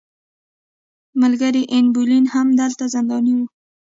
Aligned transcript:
ملکې 1.19 1.61
ان 1.73 1.85
بولین 1.93 2.25
هم 2.33 2.47
دلته 2.59 2.83
زنداني 2.93 3.33
وه. 3.37 3.45